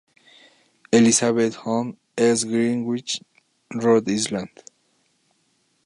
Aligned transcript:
Elizabeth 0.91 1.53
Home, 1.57 1.95
East 2.19 2.47
Greenwich, 2.47 3.21
Rhode 3.71 4.09
Island. 4.09 4.49